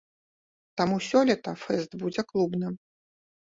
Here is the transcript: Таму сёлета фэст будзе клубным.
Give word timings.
Таму 0.81 0.95
сёлета 1.09 1.55
фэст 1.65 1.91
будзе 2.01 2.21
клубным. 2.33 2.73